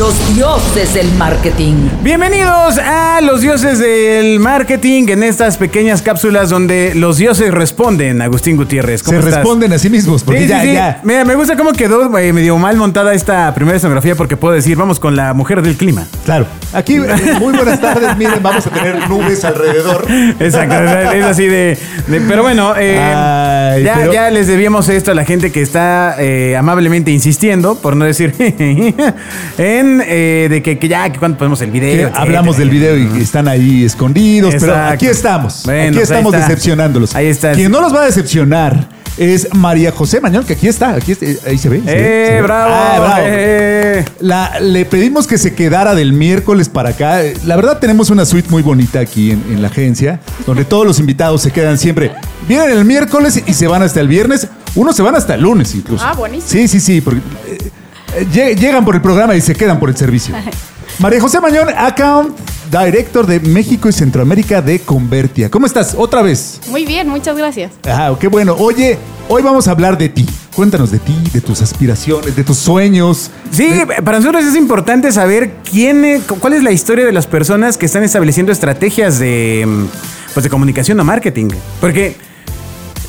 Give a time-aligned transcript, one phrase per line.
[0.00, 1.74] Los dioses del marketing.
[2.02, 8.22] Bienvenidos a los dioses del marketing en estas pequeñas cápsulas donde los dioses responden.
[8.22, 9.40] Agustín Gutiérrez, ¿cómo Se estás?
[9.42, 10.72] responden a sí mismos, porque Sí, ya, sí, sí.
[10.72, 11.00] ya.
[11.04, 14.74] Mira, me gusta cómo quedó eh, medio mal montada esta primera escenografía porque puedo decir,
[14.78, 16.06] vamos con la mujer del clima.
[16.24, 16.46] Claro.
[16.72, 18.16] Aquí, eh, muy buenas tardes.
[18.16, 20.06] Miren, vamos a tener nubes alrededor.
[20.40, 21.76] Exacto, es es así de,
[22.06, 25.60] de- Pero bueno, eh, Ay, ya, pero- ya les debíamos esto a la gente que
[25.60, 28.34] está eh, amablemente insistiendo, por no decir,
[29.58, 31.90] en eh, de que, que ya, que cuando ponemos el video.
[32.08, 32.22] Etcétera.
[32.22, 34.94] hablamos del video y están ahí escondidos, pero Exacto.
[34.94, 35.62] aquí estamos.
[35.64, 36.46] Bueno, aquí pues ahí estamos está.
[36.48, 37.14] decepcionándolos.
[37.14, 37.52] Ahí está.
[37.52, 40.90] Quien no los va a decepcionar es María José Mañón, que aquí está.
[40.94, 41.80] Aquí está, ahí se ve.
[41.80, 42.42] se ve, ¡Eh, se ve.
[42.42, 42.72] bravo!
[42.74, 43.22] Ah, bravo.
[43.26, 44.04] eh.
[44.20, 47.20] La- le pedimos que se quedara del miércoles para acá.
[47.44, 50.98] La verdad tenemos una suite muy bonita aquí en, en la agencia, donde todos los
[51.00, 52.12] invitados se quedan siempre.
[52.48, 54.48] Vienen el miércoles y se van hasta el viernes.
[54.74, 56.04] Unos se van hasta el lunes incluso.
[56.06, 56.48] Ah, buenísimo.
[56.48, 57.00] Sí, sí, sí.
[57.00, 57.58] porque, eh,
[58.32, 60.34] llegan por el programa y se quedan por el servicio.
[60.98, 62.36] María José Mañón, Account
[62.70, 65.50] Director de México y Centroamérica de Convertia.
[65.50, 65.94] ¿Cómo estás?
[65.96, 66.60] Otra vez.
[66.68, 67.72] Muy bien, muchas gracias.
[67.88, 68.54] Ah, qué bueno.
[68.58, 68.96] Oye,
[69.28, 70.26] hoy vamos a hablar de ti.
[70.54, 73.30] Cuéntanos de ti, de tus aspiraciones, de tus sueños.
[73.50, 73.68] Sí,
[74.04, 77.86] para nosotros es importante saber quién, es- cuál es la historia de las personas que
[77.86, 79.84] están estableciendo estrategias de, mm,
[80.34, 81.48] pues de comunicación o marketing.
[81.80, 82.16] Porque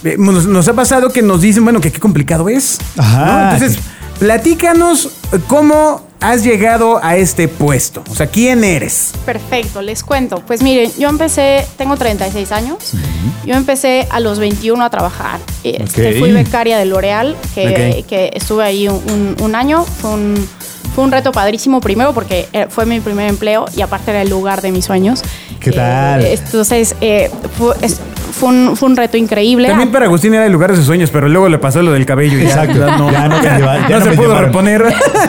[0.03, 2.79] eh, nos, nos ha pasado que nos dicen, bueno, que qué complicado es.
[2.97, 3.25] Ajá.
[3.25, 3.53] ¿no?
[3.53, 3.79] Entonces,
[4.21, 5.09] platícanos
[5.47, 8.03] cómo has llegado a este puesto.
[8.07, 9.13] O sea, ¿quién eres?
[9.25, 10.43] Perfecto, les cuento.
[10.45, 12.77] Pues miren, yo empecé, tengo 36 años.
[13.47, 15.39] Yo empecé a los 21 a trabajar.
[15.63, 16.19] Este.
[16.19, 18.07] Fui becaria de L'Oreal, que, Ok.
[18.07, 19.83] que estuve ahí un, un- año.
[19.83, 20.47] Fue un,
[20.93, 24.29] fue un reto padrísimo primero porque eh, fue mi primer empleo y aparte era el
[24.29, 25.23] lugar de mis sueños.
[25.59, 26.23] ¿Qué Eh, tal?
[26.23, 27.99] entonces, eh, fue, es-
[28.31, 29.67] fue un, fue un reto increíble.
[29.67, 32.05] También para Agustín era el lugar de sus sueños, pero luego le pasó lo del
[32.05, 32.37] cabello.
[32.37, 32.79] y ya- Exacto.
[32.87, 34.45] Ya no, Ya no lleva- ya no no se pudo llevaron.
[34.45, 34.85] reponer.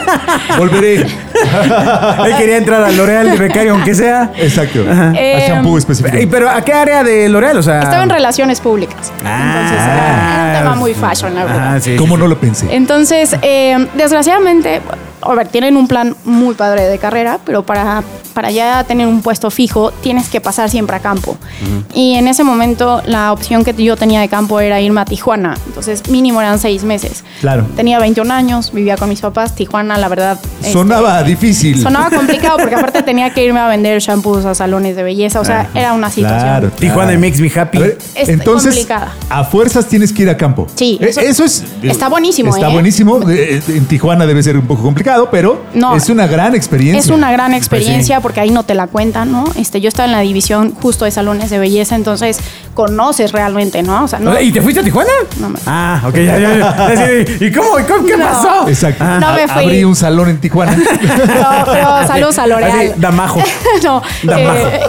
[0.59, 0.95] Volveré.
[2.27, 4.33] Él quería entrar al L'Oreal de becario, aunque sea.
[4.37, 4.81] Exacto.
[5.17, 6.17] Eh, a shampoo específico.
[6.19, 7.57] Y, pero ¿a qué área de L'Oreal?
[7.59, 9.13] O sea, Estaba en relaciones públicas.
[9.25, 9.43] Ah.
[9.53, 11.81] Entonces era, era un tema muy fashion, la verdad.
[11.83, 12.31] Sí, ¿Cómo sí, no sí.
[12.31, 12.75] lo pensé?
[12.75, 14.81] Entonces, eh, desgraciadamente,
[15.21, 19.23] a ver, tienen un plan muy padre de carrera, pero para, para ya tener un
[19.23, 21.37] puesto fijo tienes que pasar siempre a campo.
[21.95, 25.55] Y en ese momento la opción que yo tenía de campo era irme a Tijuana.
[25.67, 27.25] Entonces, mínimo eran seis meses.
[27.41, 27.67] Claro.
[27.77, 29.55] Tenía 21 años, vivía con mis papás.
[29.55, 30.39] Tijuana, la verdad...
[30.61, 31.81] este, Sonaba difícil.
[31.81, 35.41] Sonaba complicado porque aparte tenía que irme a vender shampoos a salones de belleza.
[35.41, 36.41] O sea, era una situación.
[36.41, 36.71] Claro.
[36.71, 37.21] Tijuana claro.
[37.21, 37.79] makes me happy.
[37.79, 39.13] A ver, Es entonces, complicada.
[39.29, 40.67] a fuerzas tienes que ir a campo.
[40.75, 41.65] Sí, Eh, eso- es.
[41.83, 42.73] está buenísimo, Está ¿eh?
[42.73, 43.21] buenísimo.
[43.31, 47.01] Eh, En Tijuana debe ser un poco complicado, pero No, es una gran experiencia.
[47.01, 49.45] Es una gran experiencia porque ahí no te la cuentan, ¿no?
[49.57, 52.39] Este, yo estaba en la división justo de salones de belleza, entonces
[52.75, 54.05] conoces realmente, ¿no?
[54.05, 55.11] O sea, no, ¿Y te fuiste a Tijuana?
[55.39, 56.57] No me- Ah, ok, ya, ya,
[56.95, 57.45] ya.
[57.47, 57.79] ¿Y cómo?
[57.79, 58.07] ¿Y cómo?
[58.07, 58.25] ¿Qué No.
[58.27, 58.69] pasó?
[58.69, 59.05] Exacto.
[59.05, 59.65] No me fui.
[59.65, 60.75] Abrí un salón en Tijuana.
[61.01, 62.95] pero, pero saludos a L'Oreal.
[62.97, 63.41] Damajo.
[63.85, 64.57] no, Damajo.
[64.69, 64.81] eh,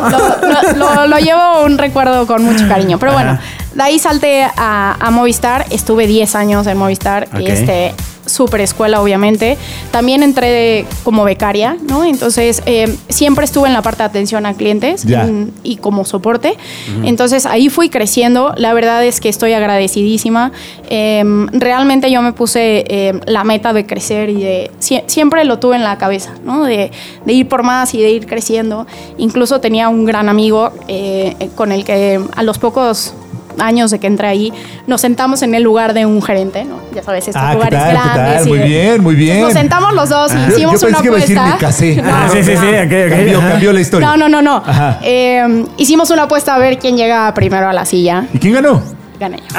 [0.76, 2.98] lo, lo- lo- llevo un recuerdo con mucho cariño.
[3.00, 3.38] Pero bueno,
[3.74, 5.66] de ahí salté a, a Movistar.
[5.72, 7.28] Estuve 10 años en Movistar.
[7.34, 7.40] Ok.
[7.42, 7.94] Este,
[8.26, 9.58] super escuela, obviamente.
[9.92, 12.04] También entré como becaria, ¿no?
[12.04, 16.56] Entonces, eh, siempre estuve en la parte de atención a clientes mm, y como soporte.
[17.04, 18.54] Entonces, ahí fui creciendo.
[18.58, 20.52] La verdad es que estoy agradecidísima.
[20.90, 21.24] Eh,
[21.54, 24.72] realmente yo me puse eh, la meta de crecer y de...
[24.80, 26.64] sie- siempre lo tuve en la cabeza, ¿no?
[26.64, 26.92] De,
[27.26, 28.88] de ir por más y de ir creciendo.
[29.18, 33.14] Incluso tenía un gran amigo eh, con el que a los pocos
[33.60, 34.54] años de que entré ahí,
[34.88, 36.80] nos sentamos en el lugar de un gerente, ¿no?
[36.94, 38.14] Ya sabes, estos Ah, ¿qué lugares grandes.
[38.38, 38.46] tal?
[38.46, 39.42] y Muy de- bien, muy bien.
[39.42, 41.56] Nos sentamos los dos y Yo- hicimos yo pensé una que iba a decir, apuesta.
[41.56, 41.96] me casé.
[42.04, 42.84] No, Ah, sí, sí, sí, no.
[42.84, 43.50] ok.
[43.50, 44.08] Cambió, la historia.
[44.08, 44.58] No, no, no, no.
[44.66, 45.00] Ajá.
[45.04, 48.26] Eh, hicimos una apuesta a ver quién llega primero a la silla.
[48.34, 48.82] ¿Y quién ganó?
[49.20, 49.56] Gané yo.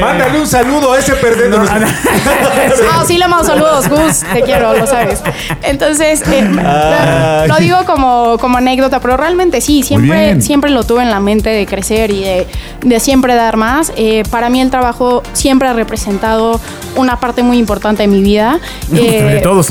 [0.00, 1.66] Mándale un saludo a ese perdedor.
[1.70, 5.20] Ah, sí, le mando saludos, Gus, te quiero, lo sabes.
[5.62, 7.48] Entonces, eh, Ay.
[7.48, 11.50] lo digo como, como anécdota, pero realmente sí, siempre, siempre lo tuve en la mente
[11.50, 12.46] de crecer y de,
[12.82, 13.92] de siempre dar más.
[13.96, 16.60] Eh, para mí el trabajo siempre ha representado
[16.96, 18.58] una parte muy importante de mi vida.
[18.90, 19.66] De Eh, todos.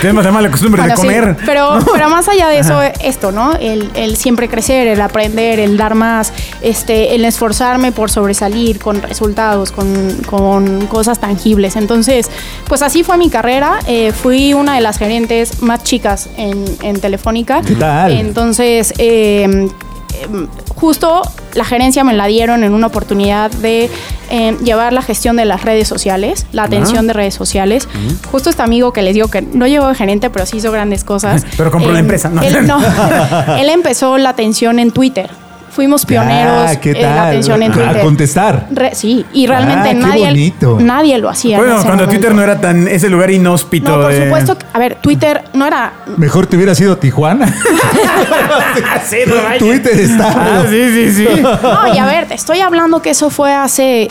[0.00, 1.36] Tenemos la mala costumbre bueno, de sí, comer.
[1.46, 3.54] pero, pero más allá de eso, esto, ¿no?
[3.54, 9.02] El, el siempre crecer, el aprender, el dar más, este, el esforzarme por sobresalir con
[9.02, 9.88] resultados, con,
[10.26, 11.76] con cosas tangibles.
[11.76, 12.30] Entonces,
[12.68, 13.80] pues así fue mi carrera.
[13.86, 17.60] Eh, fui una de las gerentes más chicas en, en Telefónica.
[17.62, 18.12] ¿Qué tal?
[18.12, 21.22] Entonces, eh, em, justo
[21.54, 23.90] la gerencia me la dieron en una oportunidad de
[24.30, 27.88] eh, llevar la gestión de las redes sociales, la atención de redes sociales.
[28.30, 31.04] Justo este amigo que les digo que no llegó de gerente, pero sí hizo grandes
[31.04, 31.44] cosas.
[31.56, 32.42] Pero compró la empresa, ¿no?
[32.42, 32.80] Él, no,
[33.58, 35.30] él empezó la atención en Twitter.
[35.74, 38.00] Fuimos pioneros Ah, ¿qué en la atención en A Twitter.
[38.02, 38.66] contestar.
[38.70, 40.78] Re- sí, y realmente Ah, nadie, bonito.
[40.80, 41.56] nadie lo hacía.
[41.56, 42.10] en Bueno, cuando momento.
[42.12, 43.90] Twitter no era tan ese lugar inhóspito.
[43.96, 44.56] No, por de- supuesto.
[44.58, 45.92] que- a ver, Twitter no era.
[46.16, 47.52] Mejor te hubiera sido Tijuana.
[49.04, 49.34] Sí, no.
[49.58, 50.28] Twitter está.
[50.28, 51.42] Ah, sí, sí, sí.
[51.42, 54.08] No, y a ver, te estoy hablando que eso fue hace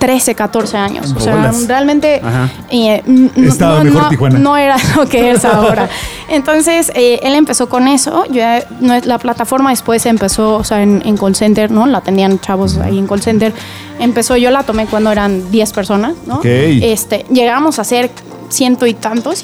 [0.00, 1.14] 13, 14 años.
[1.14, 1.68] O sea, Bolas.
[1.68, 2.22] realmente
[2.70, 5.90] eh, no, era lo que es ahora.
[6.30, 8.24] Entonces, eh, él empezó con eso.
[8.30, 8.42] Yo,
[8.80, 11.86] la plataforma después empezó, o sea, en, en call center, ¿no?
[11.86, 13.52] La tenían chavos ahí en call center.
[13.98, 16.40] Empezó, yo la tomé cuando eran 10 personas, ¿no?
[16.42, 18.10] Este, llegamos a ser
[18.50, 18.94] ciento y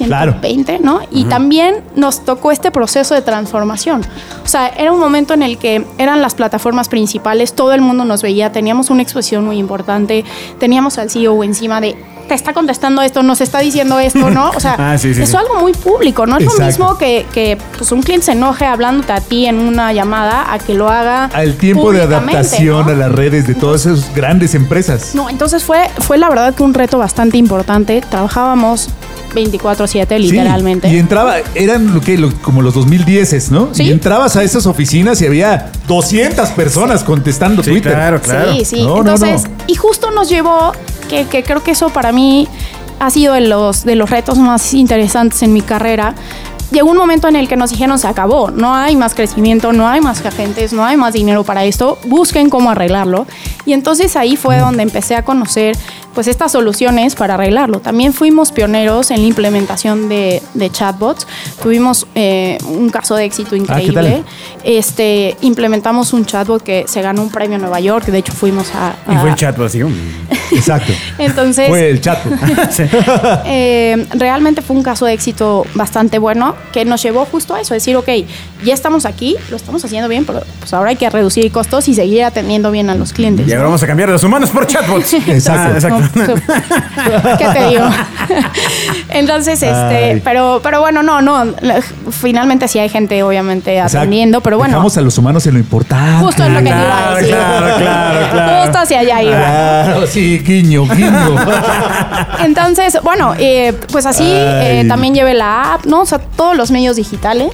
[0.07, 0.33] Claro.
[0.33, 1.01] 120, ¿no?
[1.11, 4.01] Y también nos tocó este proceso de transformación.
[4.43, 8.05] O sea, era un momento en el que eran las plataformas principales, todo el mundo
[8.05, 10.23] nos veía, teníamos una exposición muy importante,
[10.59, 11.95] teníamos al CEO encima de,
[12.27, 14.51] te está contestando esto, nos está diciendo esto, ¿no?
[14.51, 15.35] O sea, Ah, sí, sí, es sí.
[15.35, 16.61] algo muy público, no es Exacto.
[16.61, 20.53] lo mismo que, que pues, un cliente se enoje hablándote a ti en una llamada
[20.53, 22.91] a que lo haga Al tiempo de adaptación ¿no?
[22.91, 25.15] a las redes de todas esas grandes empresas.
[25.15, 28.01] No, entonces fue, fue la verdad que un reto bastante importante.
[28.09, 28.89] Trabajábamos
[29.37, 30.89] 24/7 Sí, literalmente.
[30.89, 33.69] y entraba, eran lo que, lo- como los 2010, ¿no?
[33.73, 33.83] Sí.
[33.83, 37.93] Y entrabas a esas oficinas y había 200 personas contestando Sí, Twitter.
[37.93, 38.53] claro, claro.
[38.53, 38.83] Sí, sí.
[38.83, 39.49] No, no, Entonces, no.
[39.67, 40.71] y justo nos llevó,
[41.09, 42.47] que, que creo que eso para mí
[42.99, 46.15] ha sido de los, de los retos más interesantes en mi carrera.
[46.71, 49.87] Llegó un momento en el que nos dijeron se acabó, no hay más crecimiento, no
[49.87, 53.25] hay más agentes, no hay más dinero para esto, busquen cómo arreglarlo.
[53.67, 55.75] Y entonces ahí fue donde empecé a conocer
[56.15, 57.79] pues estas soluciones para arreglarlo.
[57.79, 61.27] También fuimos pioneros en la implementación de, de chatbots.
[61.61, 64.23] Tuvimos eh, un caso de éxito Ah, increíble.
[64.63, 68.73] Este, implementamos un chatbot que se ganó un premio en Nueva York, de hecho fuimos
[68.73, 68.95] a...
[69.11, 69.83] Y fue el chat así.
[69.83, 69.93] um.
[70.51, 70.91] Exacto.
[71.19, 72.17] Entonces, Fue el chat.
[72.71, 72.83] Sí.
[73.45, 77.73] eh, realmente fue un caso de éxito bastante bueno que nos llevó justo a eso,
[77.73, 78.09] decir, ok,
[78.65, 81.93] ya estamos aquí, lo estamos haciendo bien, pero pues ahora hay que reducir costos y
[81.93, 83.47] seguir atendiendo bien a los clientes.
[83.47, 85.13] Y ahora vamos a cambiar los humanos por chatbots.
[85.27, 85.61] Exacto.
[85.61, 86.33] Ah, exacto.
[87.37, 87.85] ¿Qué te digo?
[89.09, 89.71] Entonces, este,
[90.13, 90.21] Ay.
[90.23, 91.45] pero, pero bueno, no, no.
[92.11, 93.97] Finalmente sí hay gente, obviamente, Exacto.
[93.99, 94.73] atendiendo, pero bueno.
[94.73, 96.25] Dejamos a los humanos en lo importante.
[96.25, 97.33] Justo es lo que te iba a Claro, decir.
[97.35, 98.16] claro, claro, claro.
[98.79, 99.31] Justo hacia allá iba.
[99.35, 101.35] Claro, sí, guiño, guiño.
[102.43, 106.01] Entonces, bueno, eh, pues así eh, también llevé la app, ¿no?
[106.01, 107.51] O sea, todos los medios digitales.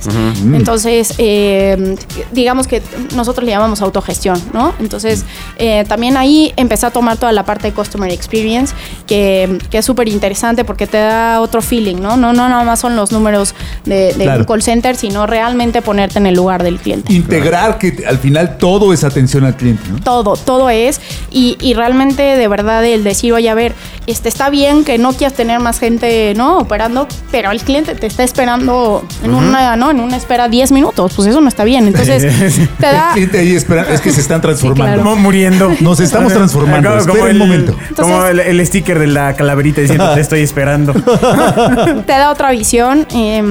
[0.54, 1.96] Entonces, eh,
[2.32, 2.82] digamos que
[3.16, 4.74] nosotros le llamamos autogestión, ¿no?
[4.80, 5.26] Entonces,
[5.58, 8.74] eh, también ahí empecé a tomar toda la parte de Customer Experience,
[9.08, 12.18] que, que es súper interesante porque te da otro feeling, ¿no?
[12.18, 13.56] No, no nada más son los números
[13.86, 14.40] de, de Claro.
[14.42, 17.12] un call center, sino realmente ponerte en el lugar del cliente.
[17.14, 20.00] Integrar que al final todo es atención al cliente, ¿no?
[20.00, 21.02] Todo, todo es.
[21.32, 23.74] Y, y realmente, de verdad, el decir, oye, a ver,
[24.06, 26.58] este, está bien que no quieras tener más gente, ¿no?
[26.60, 29.92] Operando, pero el cliente te está esperando en una, ¿no?
[29.92, 31.14] En una espera 10 minutos.
[31.16, 31.88] Pues eso no está bien.
[31.88, 32.22] Entonces,
[32.80, 33.12] te El da.
[33.14, 34.84] cliente ahí espera, es que se están transformando.
[34.96, 35.04] claro.
[35.10, 35.72] Como muriendo.
[35.80, 36.90] Nos estamos transformando.
[36.90, 37.76] Como Espera el- momento.
[37.96, 40.94] Como el, el sticker de la calaverita diciendo te estoy esperando.
[42.06, 43.42] te da otra visión, eh,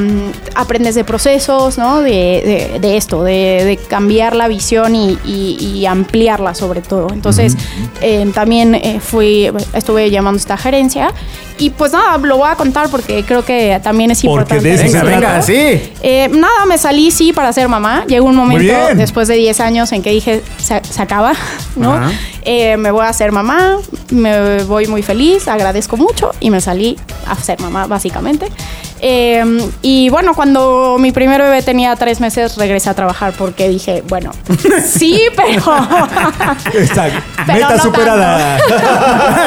[0.54, 2.00] aprendes de procesos, ¿no?
[2.00, 2.10] De,
[2.72, 7.08] de- de esto, de, de cambiar la visión y, y- y ampliarla sobre todo.
[7.12, 7.51] Entonces,
[8.00, 11.12] eh, también eh, fui, estuve llamando a esta gerencia
[11.58, 14.64] y pues nada, lo voy a contar porque creo que también es Porque importante.
[14.68, 15.42] de eso Venga, se venga, trata.
[15.42, 15.92] sí.
[16.02, 18.04] Eh, nada, me salí sí para ser mamá.
[18.08, 21.34] Llegó un momento después de 10 años en que dije, se, se acaba,
[21.76, 22.00] ¿no?
[22.44, 23.76] Eh, me voy a hacer mamá,
[24.10, 28.48] me voy muy feliz, agradezco mucho y me salí a ser mamá, básicamente.
[29.04, 29.42] Eh,
[29.82, 34.30] y bueno, cuando mi primer bebé tenía tres meses, regresé a trabajar porque dije, bueno,
[34.86, 35.74] sí, pero...
[36.74, 37.18] Exacto.
[37.44, 38.58] Pero Meta no superada.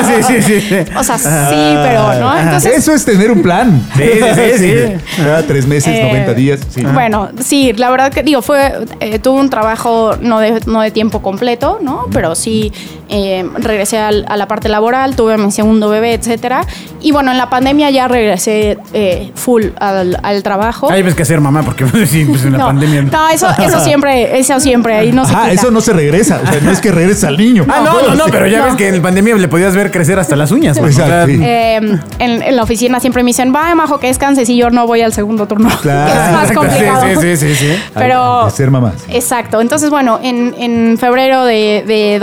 [0.03, 0.75] sí, sí, sí, sí.
[0.97, 2.37] o sea, sí, pero no.
[2.37, 3.81] Entonces, Eso es tener un plan.
[3.95, 4.03] Sí,
[4.35, 5.21] sí, sí, sí.
[5.21, 6.59] Ah, tres meses, Eh, 90 días.
[6.69, 6.83] sí.
[6.83, 10.91] Bueno, sí, la verdad que digo, fue, eh, tuve un trabajo no de, no de
[10.91, 12.07] tiempo completo, ¿no?
[12.11, 12.73] Pero sí
[13.09, 16.65] eh, regresé al- a la parte laboral, tuve mi segundo bebé, etcétera.
[17.01, 20.89] Y bueno, en la pandemia ya regresé eh, full al, al trabajo.
[20.91, 23.03] Hay que hacer mamá porque sí, pues en la no, pandemia.
[23.03, 26.41] no, eso, eso siempre, eso siempre, ahí no se Ah, eso no se regresa.
[26.43, 27.65] O sea, no es que regresa al niño.
[27.75, 28.65] Ah, no, no, no, pero ya No.
[28.65, 30.79] ves que en la pandemia le podías ver crecer hasta las uñas.
[30.79, 31.39] pues, Exacto, sí.
[31.43, 31.75] Eh,
[32.19, 35.01] en, en la oficina siempre me dicen, va, Majo, que descanses y yo no voy
[35.01, 35.69] al segundo turno.
[35.81, 36.11] Claro.
[36.13, 37.01] es más complicado.
[37.01, 37.55] Sí, sí, sí, sí.
[37.75, 37.79] sí.
[37.93, 38.93] Pero De ser mamá.
[39.09, 39.59] Exacto.
[39.61, 42.17] Entonces, bueno, en, en febrero de, de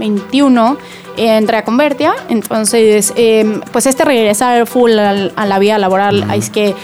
[0.00, 0.78] 2021
[1.16, 2.14] eh, entré a Convertia.
[2.28, 6.74] Entonces, eh, pues este regresar full a la vida laboral, es que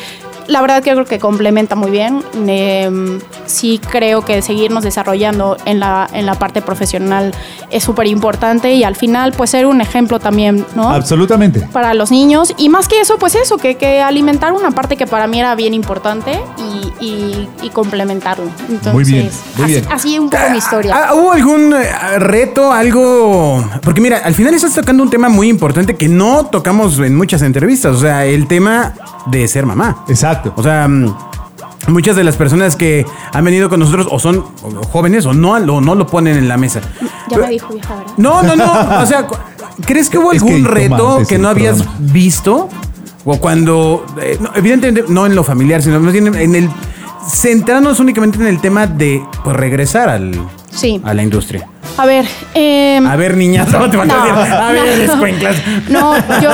[0.49, 2.23] la verdad que creo que complementa muy bien.
[2.47, 7.33] Eh, sí creo que seguirnos desarrollando en la, en la parte profesional
[7.71, 10.91] es súper importante y al final pues ser un ejemplo también, ¿no?
[10.91, 11.61] Absolutamente.
[11.73, 15.07] Para los niños y más que eso pues eso, que, que alimentar una parte que
[15.07, 18.47] para mí era bien importante y, y- y complementarlo.
[18.69, 19.87] Entonces, Muy bien, muy así, bien.
[19.91, 20.95] así un poco mi historia.
[20.97, 23.65] Ah, ¿Hubo algún eh, reto, algo?
[23.83, 27.43] Porque mira, al final estás tocando un tema muy importante que no tocamos en muchas
[27.43, 28.95] entrevistas, o sea, el tema
[29.27, 30.05] de ser mamá.
[30.09, 30.53] Exacto.
[30.57, 31.15] O sea, mm,
[31.89, 34.45] muchas de las personas que han venido con nosotros o son
[34.93, 36.81] jóvenes o no, o no lo ponen en la mesa.
[37.31, 38.13] ya me dijo vieja, ¿verdad?
[38.17, 39.03] No, no, no.
[39.03, 39.27] O sea,
[39.87, 42.13] ¿crees que hubo Es que algún toma reto que no habías programa.
[42.13, 42.69] visto?
[43.25, 46.71] O cuando, eh, no, evidentemente, no en lo familiar, sino más bien en el
[47.29, 50.31] centrarnos únicamente en el tema de pues, regresar al,
[50.71, 51.01] Sí.
[51.05, 51.69] a la industria.
[51.99, 54.53] A ver, em, A ver, niñas, ¿cómo te van a No, decir?
[54.53, 55.17] A ver, no.
[55.89, 56.51] No, yo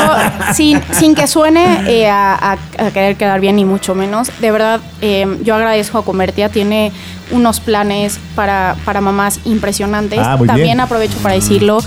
[0.55, 4.51] sin, sin que suene eh, a, a- a querer quedar bien ni mucho menos, de
[4.53, 6.93] verdad eh, yo agradezco a Comertia, tiene
[7.33, 10.19] unos planes para, para mamás impresionantes.
[10.23, 10.81] Ah, muy También bien.
[10.81, 11.79] aprovecho para decirlo.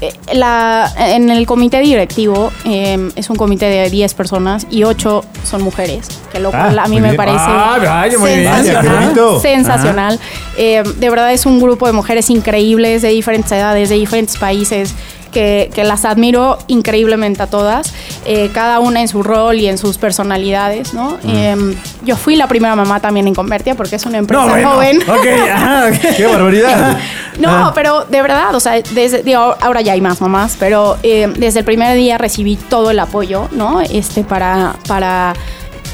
[0.00, 5.24] Eh, la- en el comité directivo eh, es un comité de 10 personas y 8
[5.44, 7.16] son mujeres, que lo Ah, cual a mí me bien.
[7.16, 8.30] parece Ah, vaya, muy
[9.40, 10.18] sensacional.
[10.56, 14.94] Eh, de verdad es un grupo de mujeres increíbles de diferentes edades, de diferentes países.
[15.32, 17.92] Que, que las admiro increíblemente a todas,
[18.24, 21.18] eh, cada una en su rol y en sus personalidades, ¿no?
[21.26, 21.54] Eh,
[22.02, 24.70] yo fui la primera mamá también en Convertia porque es una empresa No, bueno.
[24.70, 25.02] joven.
[25.52, 25.90] Ajá.
[26.16, 26.98] ¡Qué barbaridad!
[27.38, 31.30] No, pero de verdad, o sea, desde, digo, ahora ya hay más mamás, pero eh,
[31.36, 33.80] desde el primer día recibí todo el apoyo, ¿no?
[33.82, 35.34] Este, para, para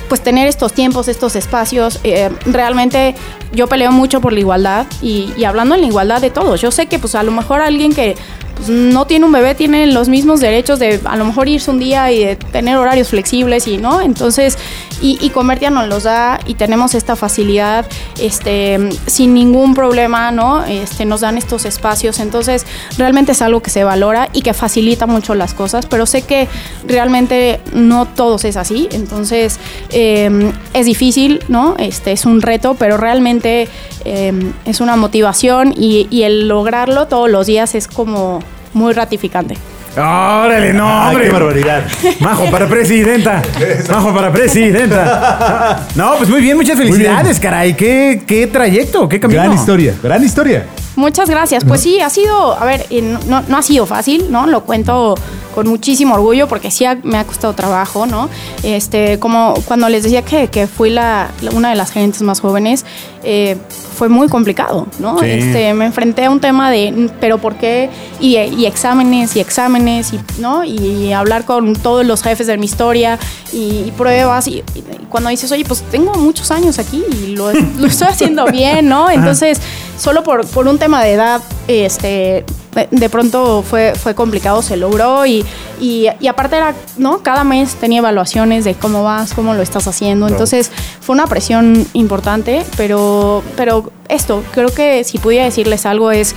[0.09, 1.99] pues tener estos tiempos, estos espacios.
[2.05, 3.14] Eh, realmente
[3.53, 6.61] yo peleo mucho por la igualdad y, y hablando en la igualdad de todos.
[6.61, 8.14] Yo sé que pues a lo mejor alguien que
[8.54, 11.78] pues, no tiene un bebé tiene los mismos derechos de a lo mejor irse un
[11.78, 14.00] día y de tener horarios flexibles y no.
[14.00, 14.58] Entonces,
[15.00, 15.32] y, y
[15.70, 17.87] nos los da y tenemos esta facilidad
[18.20, 20.64] este, sin ningún problema, ¿no?
[20.64, 22.20] Este, nos dan estos espacios.
[22.20, 22.64] Entonces,
[22.96, 26.49] realmente es algo que se valora y que facilita mucho las cosas, pero sé que
[26.87, 28.88] realmente no todos es así.
[28.92, 29.58] Entonces,
[29.90, 31.75] eh, es difícil, ¿no?
[31.78, 33.68] Este, es un reto, pero realmente
[34.04, 38.40] eh, es una motivación y el lograrlo todos los días es como
[38.75, 39.57] muy gratificante.
[39.97, 41.25] Órale, no, ¡Ay, hombre.
[41.26, 41.83] qué barbaridad!
[42.19, 43.43] Majo para presidenta.
[43.88, 45.87] Majo para presidenta.
[45.95, 46.93] No, pues muy bien, muchas bien.
[46.93, 47.75] felicidades, caray.
[47.75, 49.43] ¿Qué, qué trayecto, qué camino.
[49.43, 50.66] Gran historia, gran historia.
[50.97, 51.64] Muchas gracias.
[51.64, 52.87] Pues sí, ha sido, a ver,
[53.28, 54.47] no, no ha sido fácil, ¿no?
[54.47, 55.14] Lo cuento
[55.54, 58.28] con muchísimo orgullo porque sí ha- me ha costado trabajo, ¿no?
[58.62, 62.84] Este, como cuando les decía que, que fui la, una de las gerentes más jóvenes,
[63.23, 63.56] eh,
[63.96, 65.18] fue muy complicado, ¿no?
[65.20, 65.26] Sí.
[65.26, 67.88] Este, me enfrenté a un tema de, "Mm, pero ¿por qué?
[68.20, 70.64] Y, y exámenes y exámenes, y, ¿no?
[70.64, 73.18] Y hablar con todos los jefes de mi historia
[73.52, 74.49] y, y pruebas.
[74.49, 74.64] Y,
[75.08, 79.08] cuando dices, oye, pues tengo muchos años aquí y lo, lo estoy haciendo bien, ¿no?
[79.08, 79.61] Entonces,
[79.96, 82.44] solo por, por un tema de edad, este,
[82.90, 85.45] de, pronto fue, fue complicado, se logró y,
[85.81, 87.19] y, y aparte era, ¿no?
[87.19, 90.28] Cada mes tenía evaluaciones de cómo vas, cómo lo estás haciendo.
[90.28, 96.35] Entonces, fue una presión importante, pero, pero esto, creo que si pudiera decirles algo es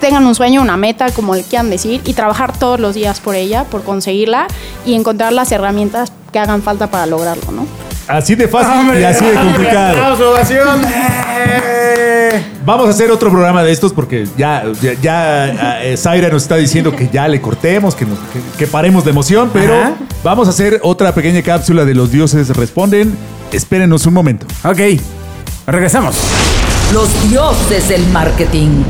[0.00, 3.34] tengan un sueño, una meta, como le quieran decir, y trabajar todos los días por
[3.34, 4.46] ella, por conseguirla
[4.84, 7.66] y encontrar las herramientas que hagan falta para lograrlo, ¿no?
[8.06, 9.92] Así de fácil Hombre, y así de complicado.
[9.92, 10.82] aplauso, ovación.
[12.64, 16.56] Vamos a hacer otro programa de estos porque ya, ya, ya, eh, Zaira nos está
[16.56, 19.94] diciendo que ya le cortemos, que, nos- que- que paremos de emoción, pero Ajá.
[20.22, 23.16] vamos a hacer otra pequeña cápsula de los dioses responden.
[23.52, 24.46] Espérenos un momento.
[24.64, 24.78] Ok,
[25.66, 26.16] regresamos.
[26.92, 28.82] Los dioses del marketing.